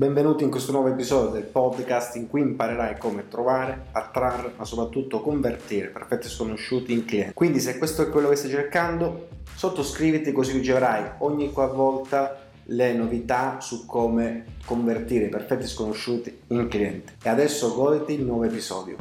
[0.00, 5.20] Benvenuti in questo nuovo episodio del podcast in cui imparerai come trovare, attrarre, ma soprattutto
[5.20, 7.34] convertire perfetti sconosciuti in clienti.
[7.34, 12.34] Quindi se questo è quello che stai cercando, sottoscriviti così riceverai ogni qualvolta
[12.64, 17.16] le novità su come convertire i perfetti sconosciuti in clienti.
[17.22, 18.96] E adesso goditi il nuovo episodio.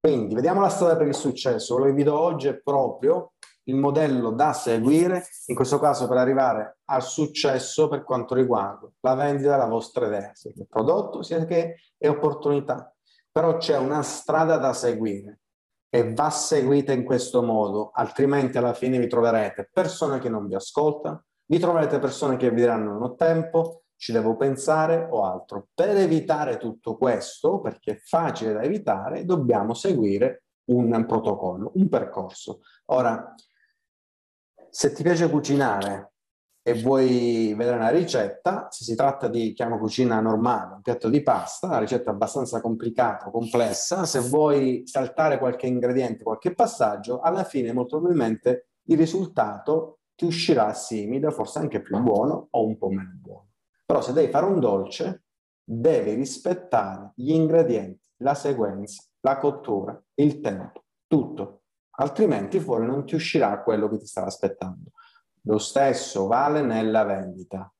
[0.00, 1.74] Quindi vediamo la strada per il successo.
[1.74, 3.32] Quello che vi do oggi è proprio
[3.68, 9.14] il modello da seguire, in questo caso per arrivare al successo per quanto riguarda la
[9.14, 11.76] vendita della vostra idea, sia che prodotto sia che
[12.06, 12.92] opportunità.
[13.30, 15.40] Però c'è una strada da seguire
[15.88, 20.54] e va seguita in questo modo, altrimenti alla fine vi troverete persone che non vi
[20.54, 25.68] ascoltano, vi troverete persone che vi diranno non ho tempo, ci devo pensare o altro.
[25.74, 32.60] Per evitare tutto questo, perché è facile da evitare, dobbiamo seguire un protocollo, un percorso.
[32.86, 33.34] Ora,
[34.76, 36.12] se ti piace cucinare
[36.60, 41.22] e vuoi vedere una ricetta, se si tratta di chiamo cucina normale, un piatto di
[41.22, 47.72] pasta, una ricetta abbastanza complicata, complessa, se vuoi saltare qualche ingrediente, qualche passaggio, alla fine
[47.72, 53.12] molto probabilmente il risultato ti uscirà simile, forse anche più buono o un po' meno
[53.18, 53.48] buono.
[53.86, 55.22] Però se devi fare un dolce,
[55.64, 61.62] devi rispettare gli ingredienti, la sequenza, la cottura, il tempo, tutto
[61.96, 64.90] altrimenti fuori non ti uscirà quello che ti stava aspettando.
[65.42, 67.72] Lo stesso vale nella vendita.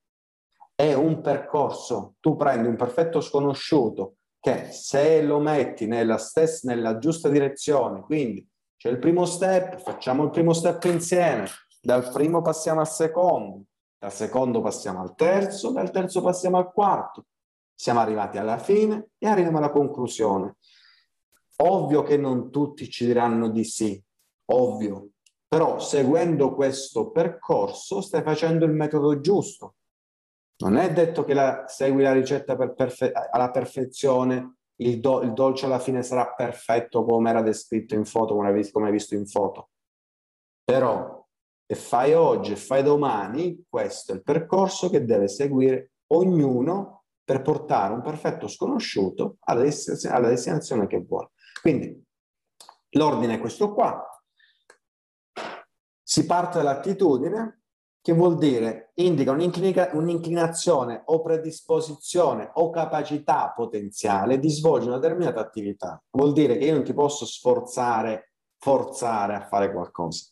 [0.75, 6.99] È un percorso, tu prendi un perfetto sconosciuto che se lo metti nella, stessa, nella
[6.99, 11.49] giusta direzione, quindi c'è il primo step, facciamo il primo step insieme,
[11.81, 13.65] dal primo passiamo al secondo,
[13.99, 17.25] dal secondo passiamo al terzo, dal terzo passiamo al quarto,
[17.75, 20.57] siamo arrivati alla fine e arriviamo alla conclusione.
[21.57, 24.01] Ovvio che non tutti ci diranno di sì,
[24.47, 25.11] ovvio,
[25.47, 29.75] però seguendo questo percorso stai facendo il metodo giusto.
[30.59, 35.33] Non è detto che la, segui la ricetta per perfe- alla perfezione, il, do- il,
[35.33, 38.93] dolce alla fine sarà perfetto come era descritto in foto, come hai visto, come hai
[38.93, 39.71] visto in foto.
[40.65, 41.25] Però,
[41.67, 47.43] e fai oggi e fai domani, questo è il percorso che deve seguire ognuno per
[47.43, 51.31] portare un perfetto sconosciuto alla destinazione, alla destinazione che vuole.
[51.61, 52.03] Quindi,
[52.91, 54.16] l'ordine è questo qua,
[56.17, 57.65] si parte dall'attitudine,
[58.01, 66.03] che vuol dire indica un'inclinazione o predisposizione o capacità potenziale di svolgere una determinata attività.
[66.13, 70.31] Vuol dire che io non ti posso sforzare, forzare a fare qualcosa.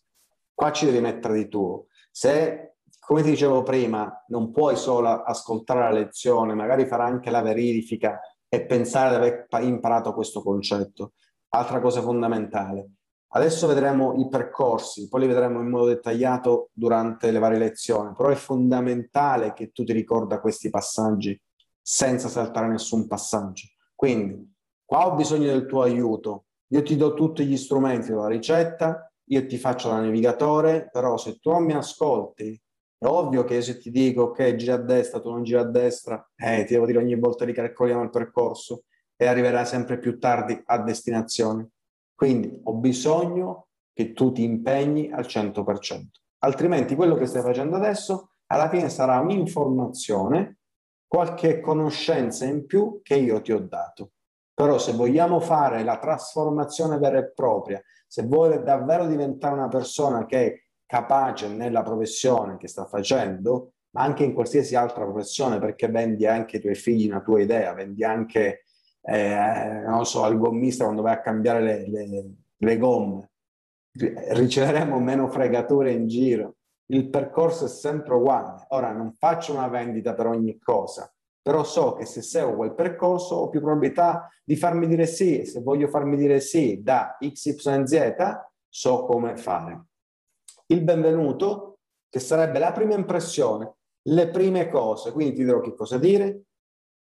[0.54, 1.88] Qua ci devi mettere di tuo.
[2.10, 7.42] Se, come ti dicevo prima, non puoi solo ascoltare la lezione, magari fare anche la
[7.42, 11.12] verifica e pensare di aver imparato questo concetto.
[11.50, 12.88] Altra cosa fondamentale,
[13.36, 18.28] Adesso vedremo i percorsi, poi li vedremo in modo dettagliato durante le varie lezioni, però
[18.28, 21.40] è fondamentale che tu ti ricorda questi passaggi
[21.80, 23.66] senza saltare nessun passaggio.
[23.92, 29.12] Quindi, qua ho bisogno del tuo aiuto, io ti do tutti gli strumenti della ricetta,
[29.24, 32.56] io ti faccio da navigatore, però se tu non mi ascolti,
[32.96, 36.24] è ovvio che se ti dico ok, gira a destra, tu non gira a destra,
[36.36, 38.84] eh, ti devo dire ogni volta ricalcoliamo il percorso
[39.16, 41.70] e arriverai sempre più tardi a destinazione.
[42.14, 46.02] Quindi ho bisogno che tu ti impegni al 100%,
[46.38, 50.58] altrimenti quello che stai facendo adesso alla fine sarà un'informazione,
[51.06, 54.10] qualche conoscenza in più che io ti ho dato.
[54.52, 60.26] Però se vogliamo fare la trasformazione vera e propria, se vuole davvero diventare una persona
[60.26, 65.88] che è capace nella professione che sta facendo, ma anche in qualsiasi altra professione, perché
[65.88, 68.63] vendi anche ai tuoi figli una tua idea, vendi anche
[69.06, 72.24] eh, non so, al gommista quando vai a cambiare le, le,
[72.56, 73.30] le gomme,
[73.92, 76.56] riceveremo meno fregature in giro.
[76.86, 78.66] Il percorso è sempre uguale.
[78.68, 83.36] Ora non faccio una vendita per ogni cosa, però so che se seguo quel percorso
[83.36, 85.44] ho più probabilità di farmi dire sì.
[85.44, 88.14] Se voglio farmi dire sì da XYZ,
[88.68, 89.84] so come fare.
[90.66, 91.78] Il benvenuto,
[92.08, 93.74] che sarebbe la prima impressione,
[94.08, 95.12] le prime cose.
[95.12, 96.44] Quindi ti dirò che cosa dire,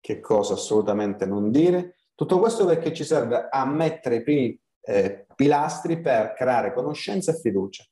[0.00, 1.96] che cosa assolutamente non dire.
[2.14, 7.38] Tutto questo perché ci serve a mettere i primi eh, pilastri per creare conoscenza e
[7.38, 7.84] fiducia.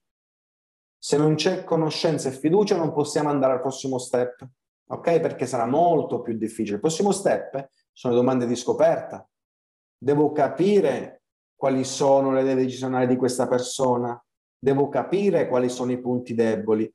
[0.99, 4.47] Se non c'è conoscenza e fiducia non possiamo andare al prossimo step,
[4.89, 5.21] ok?
[5.21, 6.77] Perché sarà molto più difficile.
[6.77, 9.29] Il prossimo step sono domande di scoperta.
[9.97, 11.23] Devo capire
[11.55, 14.21] quali sono le idee decisionali di questa persona,
[14.59, 16.93] devo capire quali sono i punti deboli.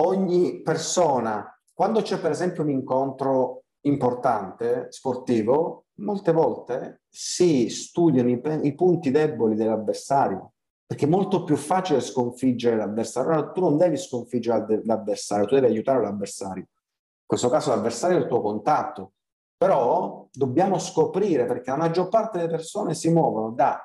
[0.00, 8.40] Ogni persona quando c'è per esempio un incontro importante, sportivo, molte volte si studiano i,
[8.62, 10.52] i punti deboli dell'avversario
[10.92, 13.32] perché è molto più facile sconfiggere l'avversario.
[13.32, 16.60] Allora, tu non devi sconfiggere l'avversario, tu devi aiutare l'avversario.
[16.62, 19.12] In questo caso l'avversario è il tuo contatto,
[19.56, 23.80] però dobbiamo scoprire perché la maggior parte delle persone si muovono da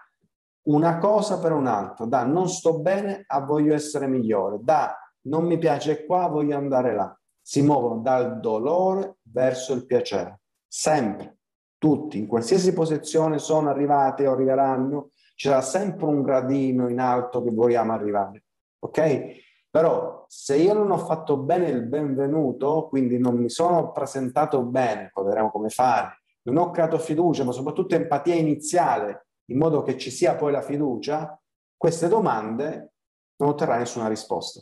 [0.63, 4.93] una cosa per un'altra, da non sto bene a voglio essere migliore, da
[5.27, 7.16] non mi piace qua, voglio andare là.
[7.47, 11.37] Si muovono dal dolore verso il piacere, sempre,
[11.77, 17.51] tutti, in qualsiasi posizione sono arrivati o arriveranno, c'era sempre un gradino in alto che
[17.51, 18.43] vogliamo arrivare,
[18.79, 19.45] ok?
[19.69, 25.09] Però se io non ho fatto bene il benvenuto, quindi non mi sono presentato bene,
[25.13, 29.97] poi vedremo come fare, non ho creato fiducia, ma soprattutto empatia iniziale, in modo che
[29.97, 31.41] ci sia poi la fiducia,
[31.77, 32.91] queste domande
[33.37, 34.61] non otterrà nessuna risposta.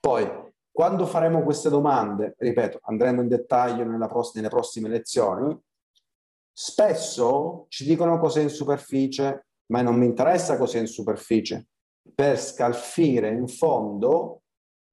[0.00, 0.49] Poi,
[0.80, 5.54] quando faremo queste domande, ripeto, andremo in dettaglio pross- nelle prossime lezioni,
[6.50, 11.68] spesso ci dicono cose in superficie, ma non mi interessa cos'è in superficie.
[12.14, 14.44] Per scalfire in fondo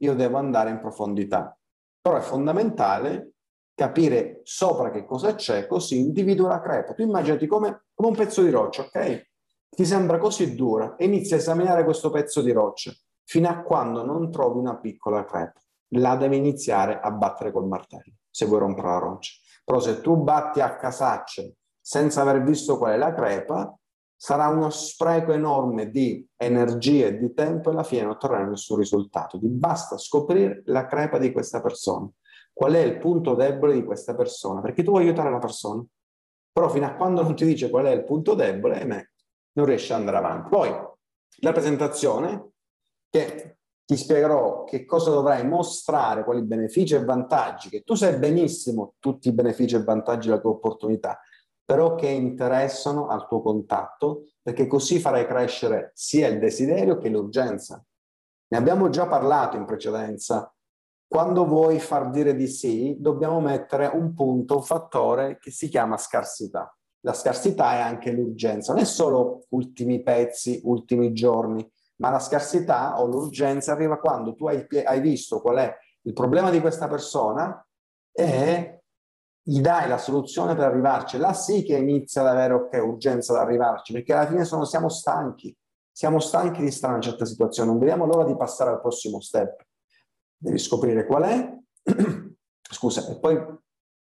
[0.02, 1.58] io devo andare in profondità.
[2.02, 3.36] Però è fondamentale
[3.74, 6.96] capire sopra che cosa c'è, così individua la crepa.
[6.96, 9.30] Tu immaginati come, come un pezzo di roccia, ok?
[9.70, 12.92] Ti sembra così dura e inizi a esaminare questo pezzo di roccia
[13.24, 15.62] fino a quando non trovi una piccola crepa.
[15.92, 19.34] La devi iniziare a battere col martello, se vuoi rompere la roccia.
[19.64, 23.78] Però se tu batti a casacce senza aver visto qual è la crepa,
[24.20, 28.78] sarà uno spreco enorme di energia e di tempo e alla fine non otterrai nessun
[28.78, 29.40] risultato.
[29.40, 32.10] Ti basta scoprire la crepa di questa persona.
[32.52, 34.62] Qual è il punto debole di questa persona?
[34.62, 35.86] Perché tu vuoi aiutare la persona.
[36.52, 39.10] Però fino a quando non ti dice qual è il punto debole, eh,
[39.54, 40.50] non riesci ad andare avanti.
[40.50, 40.70] Poi
[41.42, 42.54] la presentazione,
[43.10, 43.57] che
[43.88, 49.30] ti spiegherò che cosa dovrai mostrare, quali benefici e vantaggi, che tu sai benissimo tutti
[49.30, 51.18] i benefici e vantaggi della tua opportunità,
[51.64, 57.82] però che interessano al tuo contatto, perché così farai crescere sia il desiderio che l'urgenza.
[58.50, 60.54] Ne abbiamo già parlato in precedenza.
[61.08, 65.96] Quando vuoi far dire di sì, dobbiamo mettere un punto, un fattore che si chiama
[65.96, 66.78] scarsità.
[67.06, 71.66] La scarsità è anche l'urgenza, non è solo ultimi pezzi, ultimi giorni,
[71.98, 76.50] ma la scarsità o l'urgenza arriva quando tu hai, hai visto qual è il problema
[76.50, 77.66] di questa persona
[78.12, 78.82] e
[79.42, 83.40] gli dai la soluzione per arrivarci, là sì che inizia ad avere ok, urgenza ad
[83.40, 85.56] arrivarci, perché alla fine sono, siamo stanchi,
[85.90, 89.66] siamo stanchi di stare in certe situazioni, non vediamo l'ora di passare al prossimo step.
[90.36, 91.58] Devi scoprire qual è,
[92.60, 93.42] scusa, e poi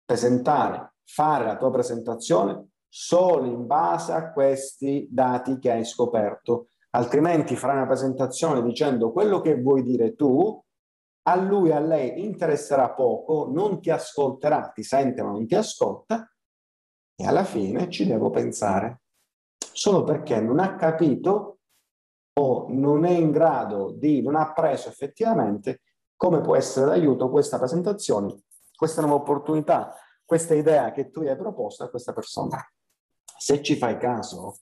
[0.05, 7.57] presentare, fare la tua presentazione solo in base a questi dati che hai scoperto, altrimenti
[7.57, 10.61] farai una presentazione dicendo quello che vuoi dire tu.
[11.25, 16.29] A lui a lei interesserà poco, non ti ascolterà, ti sente ma non ti ascolta.
[17.15, 19.03] E alla fine ci devo pensare,
[19.57, 21.59] solo perché non ha capito
[22.41, 25.83] o non è in grado di, non ha appreso effettivamente
[26.17, 28.43] come può essere d'aiuto questa presentazione,
[28.75, 32.59] questa nuova opportunità, questa idea che tu hai proposto a questa persona.
[33.39, 34.57] Se ci fai caso,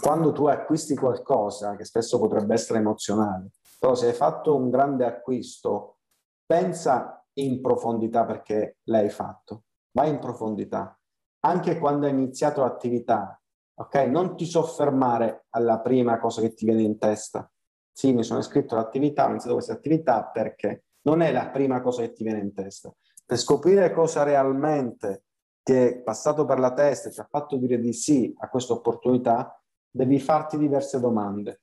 [0.00, 5.04] quando tu acquisti qualcosa che spesso potrebbe essere emozionale, però se hai fatto un grande
[5.04, 5.98] acquisto,
[6.44, 10.98] pensa in profondità perché l'hai fatto, vai in profondità.
[11.40, 13.40] Anche quando hai iniziato l'attività,
[13.74, 13.94] ok?
[14.06, 17.48] Non ti soffermare alla prima cosa che ti viene in testa.
[17.92, 22.02] Sì, mi sono iscritto all'attività, ho iniziato questa attività perché non è la prima cosa
[22.02, 22.92] che ti viene in testa.
[23.24, 25.24] Per scoprire cosa realmente
[25.62, 28.72] ti è passato per la testa e ti ha fatto dire di sì a questa
[28.72, 29.57] opportunità,
[30.04, 31.60] devi farti diverse domande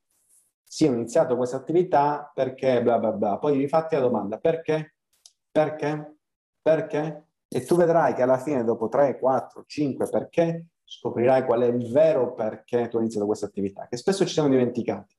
[0.67, 3.37] sì, ho iniziato questa attività perché bla bla bla.
[3.37, 4.95] Poi rifatti la domanda perché?
[5.49, 6.17] Perché?
[6.61, 7.27] Perché?
[7.47, 11.91] E tu vedrai che alla fine, dopo 3, 4, 5 perché, scoprirai qual è il
[11.91, 15.15] vero perché tu hai iniziato questa attività, che spesso ci siamo dimenticati.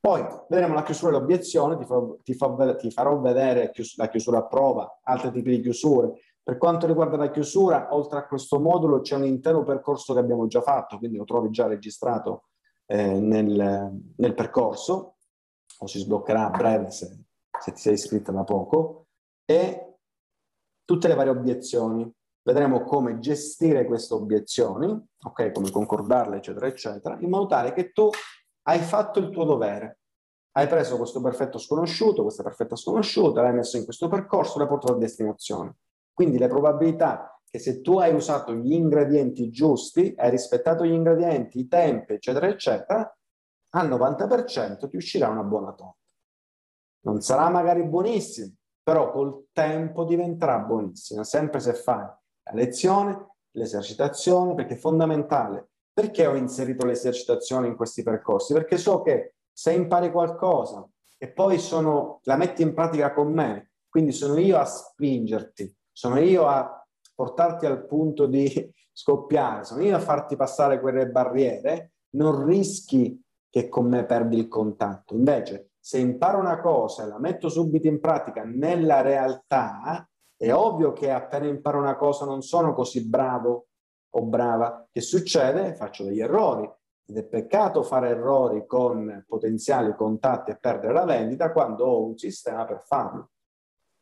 [0.00, 4.38] Poi vedremo la chiusura e l'obiezione, ti, fa, ti, fa, ti farò vedere la chiusura
[4.38, 6.14] a prova, altri tipi di chiusure.
[6.44, 10.48] Per quanto riguarda la chiusura, oltre a questo modulo c'è un intero percorso che abbiamo
[10.48, 12.48] già fatto, quindi lo trovi già registrato
[12.86, 15.16] eh, nel, nel, percorso,
[15.78, 17.16] o si sbloccherà a breve se,
[17.60, 19.06] se ti sei iscritto da poco,
[19.44, 19.98] e
[20.84, 22.12] tutte le varie obiezioni.
[22.44, 24.90] Vedremo come gestire queste obiezioni,
[25.22, 28.10] ok, come concordarle, eccetera, eccetera, in modo tale che tu
[28.62, 30.00] hai fatto il tuo dovere.
[30.54, 34.94] Hai preso questo perfetto sconosciuto, questa perfetta sconosciuta, l'hai messo in questo percorso, l'hai portato
[34.94, 35.76] a destinazione.
[36.12, 41.60] Quindi le probabilità che se tu hai usato gli ingredienti giusti, hai rispettato gli ingredienti,
[41.60, 43.16] i tempi, eccetera, eccetera,
[43.74, 45.98] al 90% ti uscirà una buona torta.
[47.04, 48.52] Non sarà magari buonissima,
[48.82, 52.04] però col tempo diventerà buonissima, sempre se fai
[52.44, 58.54] la lezione, l'esercitazione, perché è fondamentale Perché ho inserito le esercitazioni in questi percorsi?
[58.54, 60.88] Perché so che se impari qualcosa
[61.18, 66.18] e poi sono, la metti in pratica con me, quindi sono io a spingerti, sono
[66.18, 66.84] io a
[67.14, 73.68] portarti al punto di scoppiare, sono io a farti passare quelle barriere, non rischi che
[73.68, 75.14] con me perdi il contatto.
[75.14, 80.92] Invece, se imparo una cosa e la metto subito in pratica nella realtà, è ovvio
[80.92, 83.66] che appena imparo una cosa non sono così bravo
[84.14, 84.88] o brava.
[84.90, 85.74] Che succede?
[85.74, 86.68] Faccio degli errori.
[87.04, 92.16] Ed è peccato fare errori con potenziali contatti e perdere la vendita quando ho un
[92.16, 93.30] sistema per farlo.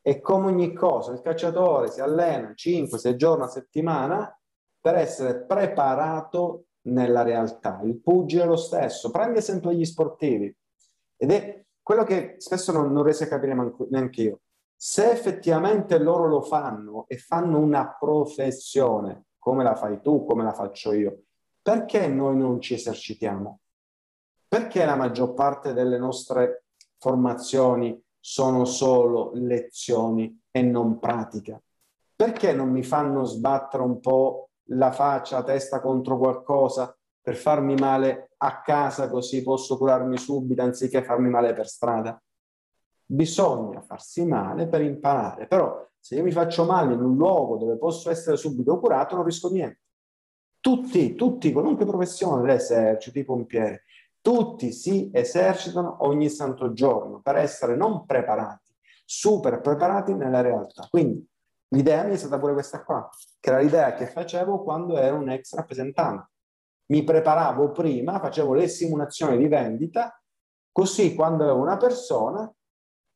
[0.01, 4.39] E come ogni cosa, il cacciatore si allena 5-6 giorni a settimana
[4.79, 7.79] per essere preparato nella realtà.
[7.83, 9.11] Il pugile è lo stesso.
[9.11, 10.53] Prendi esempio gli sportivi.
[11.17, 13.55] Ed è quello che spesso non, non riesco a capire
[13.89, 14.39] neanche io.
[14.75, 20.53] Se effettivamente loro lo fanno e fanno una professione, come la fai tu, come la
[20.53, 21.25] faccio io,
[21.61, 23.59] perché noi non ci esercitiamo?
[24.47, 26.65] Perché la maggior parte delle nostre
[26.97, 31.61] formazioni sono solo lezioni e non pratica?
[32.15, 37.75] Perché non mi fanno sbattere un po' la faccia, la testa contro qualcosa per farmi
[37.75, 42.21] male a casa così posso curarmi subito anziché farmi male per strada?
[43.11, 47.77] bisogna farsi male per imparare, però se io mi faccio male in un luogo dove
[47.77, 49.79] posso essere subito curato non rischio niente.
[50.61, 53.77] Tutti, tutti, qualunque professione, l'esercito, i pompieri,
[54.21, 58.73] tutti si esercitano ogni santo giorno per essere non preparati,
[59.03, 60.87] super preparati nella realtà.
[60.89, 61.27] Quindi
[61.69, 63.09] l'idea mia è stata pure questa qua,
[63.39, 66.29] che era l'idea che facevo quando ero un ex rappresentante.
[66.91, 70.21] Mi preparavo prima, facevo le simulazioni di vendita,
[70.71, 72.51] così quando avevo una persona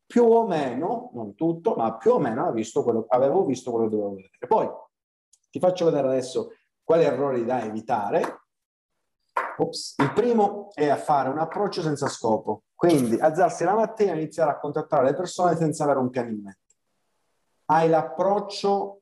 [0.06, 3.96] più o meno, non tutto, ma più o meno visto quello, avevo visto quello che
[3.96, 4.46] dovevo vedere.
[4.46, 4.68] Poi
[5.50, 8.45] ti faccio vedere adesso quali errori da evitare.
[9.58, 9.94] Ops.
[9.98, 14.50] Il primo è a fare un approccio senza scopo, quindi alzarsi la mattina e iniziare
[14.50, 16.60] a contattare le persone senza avere un piano in mente.
[17.66, 19.00] Hai l'approccio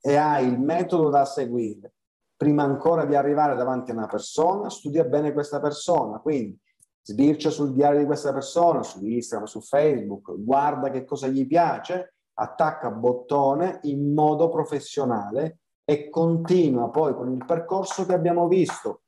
[0.00, 1.92] e hai il metodo da seguire.
[2.36, 6.58] Prima ancora di arrivare davanti a una persona, studia bene questa persona, quindi
[7.02, 12.14] sbircia sul diario di questa persona, su Instagram, su Facebook, guarda che cosa gli piace,
[12.34, 19.02] attacca bottone in modo professionale e continua poi con il percorso che abbiamo visto.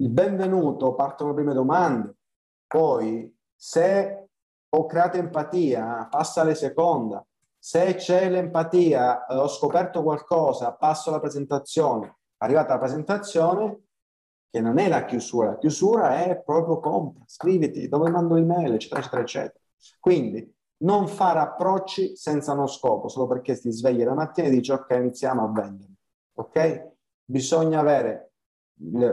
[0.00, 2.18] Il benvenuto, partono le prime domande,
[2.68, 4.28] poi se
[4.68, 7.26] ho creato empatia, passa alle seconda,
[7.58, 12.18] se c'è l'empatia, ho scoperto qualcosa, passo alla presentazione.
[12.36, 13.86] Arrivata la presentazione,
[14.48, 19.00] che non è la chiusura, la chiusura è proprio compra, scriviti, dove mando l'email, eccetera,
[19.00, 19.60] eccetera, eccetera.
[19.98, 24.70] Quindi non fare approcci senza uno scopo, solo perché ti svegli la mattina e dici
[24.70, 25.92] ok, iniziamo a vendere.
[26.34, 26.92] Ok?
[27.24, 28.28] Bisogna avere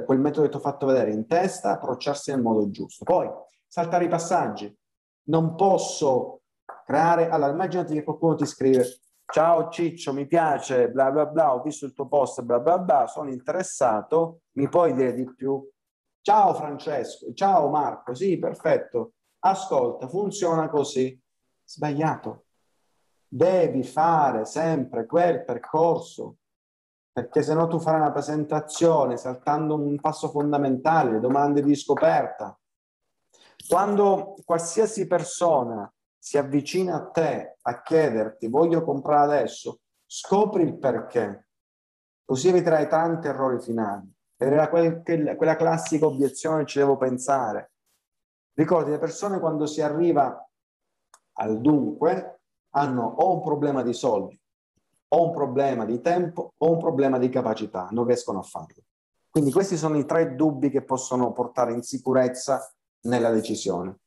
[0.05, 3.03] quel metodo che ti ho fatto vedere in testa, approcciarsi nel modo giusto.
[3.03, 3.29] Poi,
[3.67, 4.73] saltare i passaggi.
[5.27, 6.41] Non posso
[6.85, 7.29] creare...
[7.29, 8.85] Allora, immaginati che qualcuno ti scrive
[9.31, 13.07] Ciao Ciccio, mi piace, bla bla bla, ho visto il tuo post, bla bla bla,
[13.07, 15.67] sono interessato, mi puoi dire di più?
[16.21, 19.13] Ciao Francesco, ciao Marco, sì, perfetto.
[19.39, 21.19] Ascolta, funziona così.
[21.63, 22.45] Sbagliato.
[23.27, 26.37] Devi fare sempre quel percorso,
[27.15, 32.59] perché se no tu farai una presentazione saltando un passo fondamentale, domande di scoperta.
[33.69, 41.47] Quando qualsiasi persona si avvicina a te a chiederti voglio comprare adesso, scopri il perché,
[42.25, 44.13] così eviterai tanti errori finali.
[44.35, 45.01] Ed era quel,
[45.37, 47.71] quella classica obiezione, ci devo pensare.
[48.55, 50.45] Ricordi, le persone quando si arriva
[51.37, 52.41] al dunque
[52.71, 54.37] hanno o un problema di soldi,
[55.15, 58.83] o un problema di tempo, o un problema di capacità, non riescono a farlo.
[59.29, 63.99] Quindi questi sono i tre dubbi che possono portare in sicurezza nella decisione.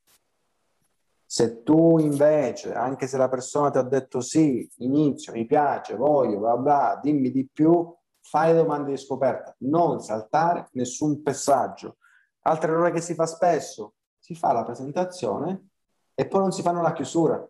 [1.24, 6.38] Se tu invece, anche se la persona ti ha detto sì, inizio, mi piace, voglio,
[6.38, 11.96] bla bla, dimmi di più, fai domande di scoperta, non saltare nessun passaggio.
[12.42, 15.68] Altro errore che si fa spesso, si fa la presentazione
[16.14, 17.46] e poi non si fanno la chiusura,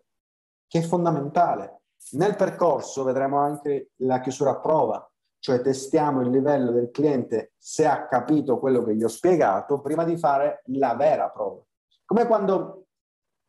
[0.67, 1.78] che è fondamentale.
[2.11, 7.85] Nel percorso vedremo anche la chiusura a prova, cioè testiamo il livello del cliente se
[7.85, 11.61] ha capito quello che gli ho spiegato prima di fare la vera prova.
[12.05, 12.87] Come quando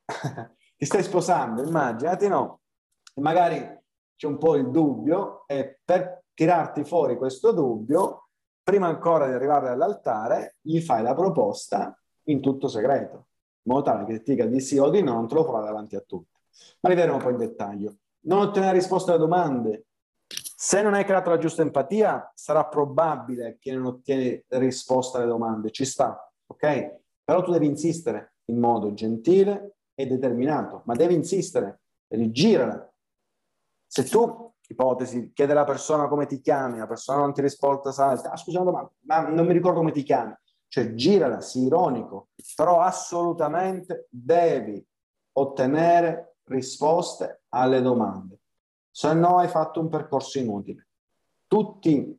[0.76, 2.61] ti stai sposando, immaginati no,
[3.14, 3.78] e magari
[4.16, 8.28] c'è un po' il dubbio e per tirarti fuori questo dubbio,
[8.62, 13.28] prima ancora di arrivare all'altare, gli fai la proposta in tutto segreto,
[13.62, 15.64] in modo tale che ti dica di sì o di no, non te lo farà
[15.64, 16.38] davanti a tutti.
[16.80, 17.95] Ma li vedremo poi in dettaglio.
[18.22, 19.86] Non ottenere risposte alle domande.
[20.26, 25.70] Se non hai creato la giusta empatia, sarà probabile che non ottieni risposta alle domande,
[25.70, 26.98] ci sta, ok?
[27.24, 32.92] Però tu devi insistere in modo gentile e determinato, ma devi insistere, rigirala.
[33.86, 38.30] Se tu, ipotesi, chiede alla persona come ti chiami, la persona non ti risponde, salta,
[38.30, 40.34] ah, scusa, ma, ma non mi ricordo come ti chiami,
[40.68, 44.84] cioè girala, sii ironico, però assolutamente devi
[45.32, 48.40] ottenere risposte alle domande
[48.90, 50.88] se no hai fatto un percorso inutile.
[51.47, 52.19] Tutti,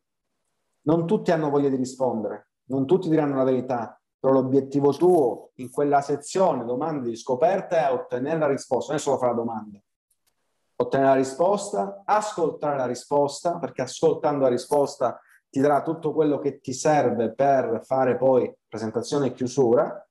[0.83, 5.69] non tutti hanno voglia di rispondere, non tutti diranno la verità, però l'obiettivo tuo in
[5.69, 9.79] quella sezione domande di scoperta è ottenere la risposta, non è solo fare la domanda.
[10.77, 15.19] Ottenere la risposta, ascoltare la risposta, perché ascoltando la risposta
[15.49, 20.07] ti darà tutto quello che ti serve per fare poi presentazione e chiusura,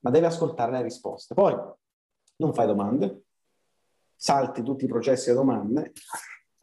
[0.00, 1.34] ma devi ascoltare le risposte.
[1.34, 1.54] Poi
[2.36, 3.23] non fai domande,
[4.24, 5.92] salti tutti i processi a domande,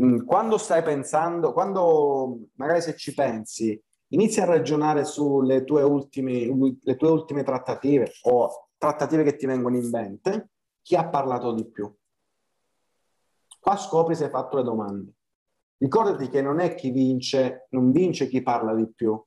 [0.02, 6.48] mm, quando stai pensando, quando magari se ci pensi, inizi a ragionare sulle tue ultime,
[6.82, 10.50] le tue ultime trattative o trattative che ti vengono in mente,
[10.82, 11.94] chi ha parlato di più?
[13.60, 15.14] Qua scopri se hai fatto le domande.
[15.78, 19.24] Ricordati che non è chi vince, non vince chi parla di più,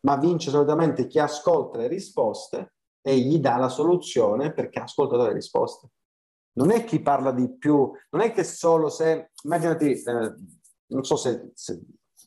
[0.00, 5.26] ma vince solitamente chi ascolta le risposte e gli dà la soluzione perché ha ascoltato
[5.26, 5.88] le risposte
[6.54, 10.34] non è chi parla di più, non è che solo se, immaginati, eh,
[10.86, 11.80] non so se, se,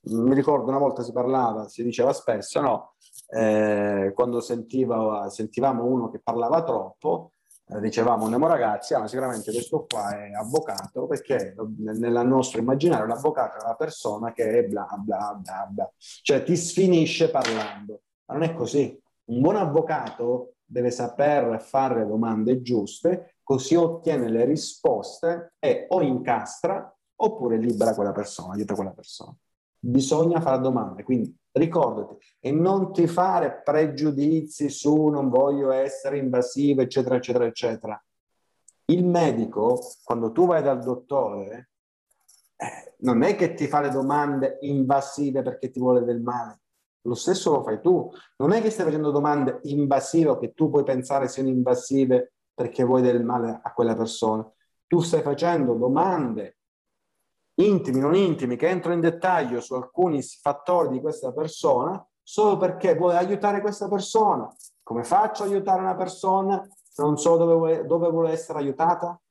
[0.04, 2.94] mi ricordo una volta si parlava, si diceva spesso, no?
[3.30, 7.32] Eh, quando sentiva, sentivamo uno che parlava troppo,
[7.70, 13.06] eh, dicevamo andiamo ragazzi, ah, ma sicuramente questo qua è avvocato, perché nel nostro immaginario
[13.06, 18.36] l'avvocato è la persona che è bla bla bla bla, cioè ti sfinisce parlando, ma
[18.36, 18.98] non è così.
[19.26, 26.94] Un buon avvocato deve saper fare domande giuste così ottiene le risposte e o incastra
[27.16, 29.34] oppure libera quella persona, aiuta quella persona.
[29.80, 36.82] Bisogna fare domande, quindi ricordati e non ti fare pregiudizi su non voglio essere invasivo,
[36.82, 38.06] eccetera, eccetera, eccetera.
[38.88, 41.70] Il medico, quando tu vai dal dottore,
[42.58, 46.60] eh, non è che ti fa le domande invasive perché ti vuole del male.
[47.04, 48.12] Lo stesso lo fai tu.
[48.40, 53.04] Non è che stai facendo domande invasive che tu puoi pensare siano invasive perché vuoi
[53.04, 54.44] del male a quella persona.
[54.88, 56.58] Tu stai facendo domande
[57.60, 62.96] intimi, non intimi, che entrano in dettaglio su alcuni fattori di questa persona solo perché
[62.96, 64.52] vuoi aiutare questa persona.
[64.82, 69.22] Come faccio a aiutare una persona se non so dove dove vuole essere aiutata?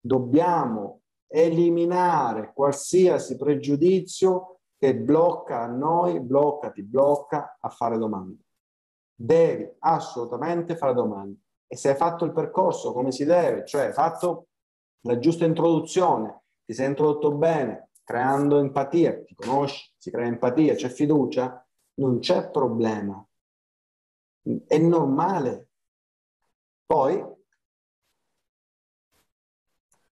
[0.00, 8.42] Dobbiamo eliminare qualsiasi pregiudizio che blocca a noi, blocca, ti blocca a fare domande.
[9.14, 13.92] Devi assolutamente fare domande e se hai fatto il percorso come si deve, cioè hai
[13.92, 14.48] fatto
[15.00, 20.88] la giusta introduzione, ti sei introdotto bene, creando empatia, ti conosci, si crea empatia, c'è
[20.88, 23.24] fiducia, non c'è problema.
[24.66, 25.70] È normale.
[26.86, 27.24] Poi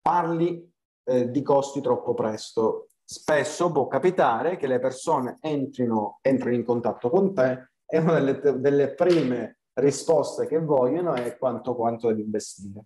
[0.01, 0.73] parli
[1.05, 2.89] eh, di costi troppo presto.
[3.05, 8.59] Spesso può capitare che le persone entrino, entrino in contatto con te e una delle,
[8.59, 12.85] delle prime risposte che vogliono è quanto, quanto devi investire.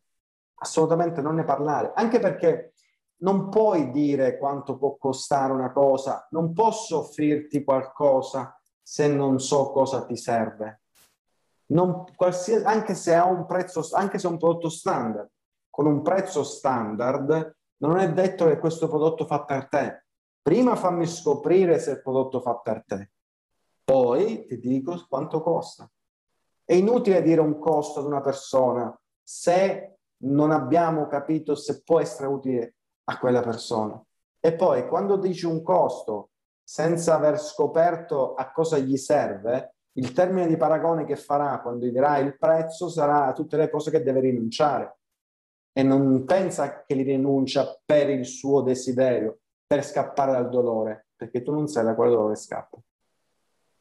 [0.57, 2.72] Assolutamente non ne parlare, anche perché
[3.18, 9.70] non puoi dire quanto può costare una cosa, non posso offrirti qualcosa se non so
[9.70, 10.83] cosa ti serve.
[11.68, 12.05] Non,
[12.64, 15.29] anche se ha un prezzo, anche se è un prodotto standard,
[15.68, 20.05] con un prezzo standard, non è detto che questo prodotto fa per te.
[20.40, 23.11] Prima fammi scoprire se il prodotto fa per te,
[23.83, 25.90] poi ti dico quanto costa.
[26.68, 32.26] È inutile dire un costo ad una persona se non abbiamo capito se può essere
[32.26, 32.74] utile
[33.05, 34.02] a quella persona.
[34.40, 36.31] E poi quando dici un costo
[36.64, 42.18] senza aver scoperto a cosa gli serve, il termine di paragone che farà quando dirà
[42.18, 44.98] il prezzo sarà tutte le cose che deve rinunciare.
[45.72, 51.42] E non pensa che li rinuncia per il suo desiderio, per scappare dal dolore, perché
[51.42, 52.76] tu non sai da quale dolore scappa.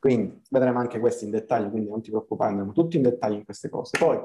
[0.06, 3.44] Quindi vedremo anche questi in dettaglio, quindi non ti preoccupare, andiamo tutti in dettaglio in
[3.44, 3.98] queste cose.
[3.98, 4.20] Poi,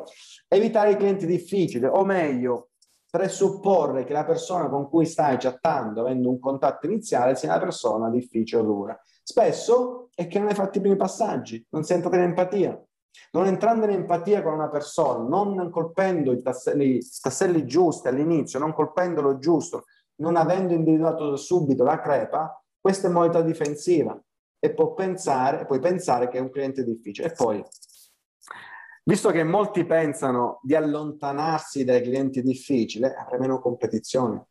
[0.46, 2.72] evitare i clienti difficili, o meglio,
[3.08, 8.10] presupporre che la persona con cui stai chattando, avendo un contatto iniziale, sia una persona
[8.10, 9.00] difficile o dura.
[9.22, 12.84] Spesso è che non hai fatto i primi passaggi, non sei entrato in empatia.
[13.32, 18.58] Non entrando in empatia con una persona, non colpendo i tasselli, i tasselli giusti all'inizio,
[18.58, 19.84] non colpendolo giusto,
[20.16, 24.22] non avendo individuato subito la crepa, questa è modalità difensiva
[24.60, 27.28] e può pensare, puoi pensare che è un cliente difficile.
[27.28, 27.64] E poi,
[29.04, 34.46] visto che molti pensano di allontanarsi dai clienti difficili, avrai meno competizione.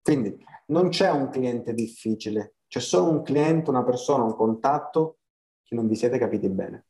[0.00, 5.18] Quindi non c'è un cliente difficile, c'è solo un cliente, una persona, un contatto
[5.62, 6.86] che non vi siete capiti bene.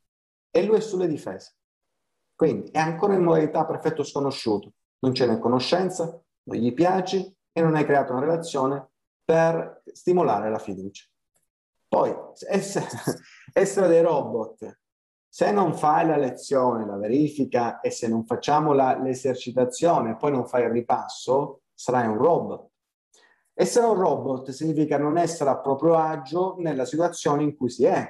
[0.51, 1.55] E lui è sulle difese.
[2.35, 4.73] Quindi è ancora in modalità perfetto sconosciuto.
[4.99, 6.05] Non c'è né conoscenza,
[6.43, 8.89] non gli piaci e non hai creato una relazione
[9.25, 11.05] per stimolare la fiducia.
[11.89, 12.15] Poi,
[12.47, 12.85] essere,
[13.51, 14.77] essere dei robot,
[15.27, 20.31] se non fai la lezione, la verifica e se non facciamo la, l'esercitazione e poi
[20.31, 22.67] non fai il ripasso, sarai un robot.
[23.53, 28.07] Essere un robot significa non essere a proprio agio nella situazione in cui si è.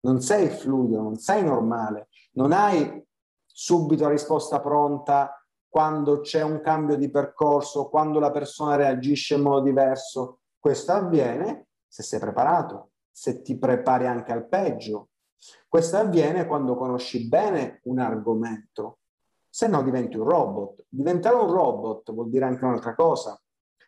[0.00, 3.04] Non sei fluido, non sei normale, non hai
[3.44, 5.32] subito la risposta pronta
[5.66, 10.40] quando c'è un cambio di percorso, quando la persona reagisce in modo diverso.
[10.58, 15.08] Questo avviene se sei preparato, se ti prepari anche al peggio.
[15.66, 18.98] Questo avviene quando conosci bene un argomento,
[19.48, 20.84] se no diventi un robot.
[20.88, 23.36] Diventare un robot vuol dire anche un'altra cosa,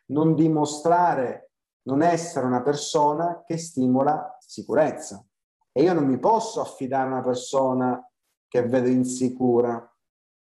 [0.07, 1.51] non dimostrare,
[1.83, 5.25] non essere una persona che stimola sicurezza.
[5.71, 8.05] E io non mi posso affidare a una persona
[8.49, 9.89] che vedo insicura,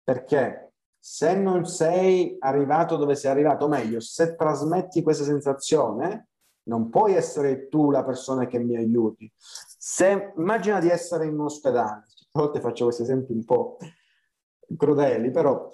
[0.03, 6.29] perché se non sei arrivato dove sei arrivato, o meglio, se trasmetti questa sensazione,
[6.65, 9.31] non puoi essere tu la persona che mi aiuti.
[9.37, 13.77] Se immagina di essere in un ospedale, a volte faccio questi esempi un po'
[14.77, 15.69] crudeli, però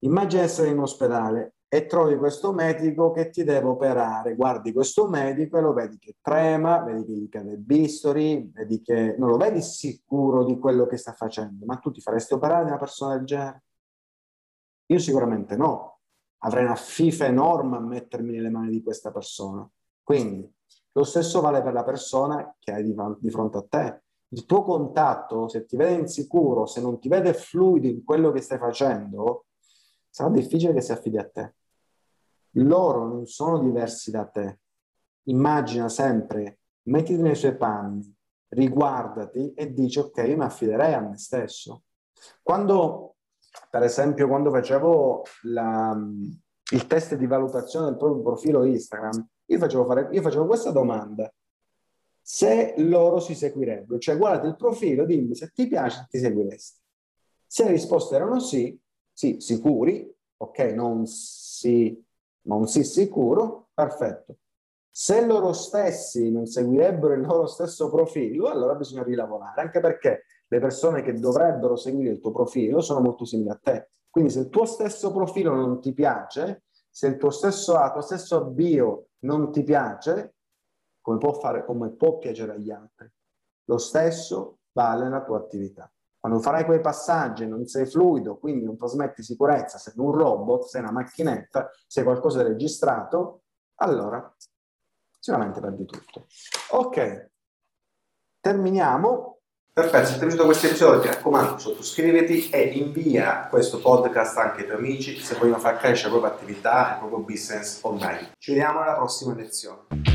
[0.00, 4.34] immagina di essere in un ospedale e trovi questo medico che ti deve operare.
[4.34, 8.82] Guardi questo medico e lo vedi che trema, vedi che gli cade il bisturi, vedi
[8.82, 12.64] che non lo vedi sicuro di quello che sta facendo, ma tu ti faresti operare
[12.64, 13.62] una persona del genere?
[14.86, 16.00] Io sicuramente no.
[16.44, 19.66] Avrei una fifa enorme a mettermi nelle mani di questa persona.
[20.02, 20.50] Quindi
[20.92, 24.02] lo stesso vale per la persona che hai di, di fronte a te.
[24.28, 28.40] Il tuo contatto, se ti vede insicuro, se non ti vede fluido in quello che
[28.40, 29.46] stai facendo,
[30.08, 31.54] sarà difficile che si affidi a te
[32.56, 34.60] loro non sono diversi da te.
[35.24, 38.14] Immagina sempre, mettiti nei suoi panni,
[38.48, 41.84] riguardati e dici ok, io mi affiderei a me stesso.
[42.42, 43.16] Quando,
[43.70, 45.96] per esempio, quando facevo la,
[46.72, 51.32] il test di valutazione del proprio profilo Instagram, io facevo, fare, io facevo questa domanda.
[52.20, 56.80] Se loro si seguirebbero, cioè guardate il profilo, dimmi se ti piace, ti seguiresti.
[57.46, 58.78] Se le risposte erano sì,
[59.12, 62.00] sì, sicuri, ok, non sì,
[62.42, 64.36] ma un sì sicuro, perfetto.
[64.90, 70.58] Se loro stessi non seguirebbero il loro stesso profilo, allora bisogna rilavorare, anche perché le
[70.60, 73.90] persone che dovrebbero seguire il tuo profilo sono molto simili a te.
[74.10, 77.92] Quindi se il tuo stesso profilo non ti piace, se il tuo stesso A, il
[77.92, 80.34] tuo stesso bio non ti piace,
[81.00, 83.10] come può, fare, come può piacere agli altri?
[83.64, 85.90] Lo stesso vale la tua attività.
[86.18, 90.82] Quando farai quei passaggi non sei fluido, quindi non trasmetti sicurezza, sei un robot, sei
[90.82, 93.44] una macchinetta, sei qualcosa di registrato,
[93.76, 94.32] allora
[95.18, 96.26] sicuramente perdi tutto.
[96.72, 97.30] Ok,
[98.38, 99.38] terminiamo.
[99.74, 104.60] Perfetto, se ti è piaciuto questo episodio ti raccomando sottoscriviti e invia questo podcast anche
[104.60, 108.32] ai tuoi amici se vogliono far crescere la propria attività e il proprio business online.
[108.36, 110.11] Ci vediamo alla prossima lezione.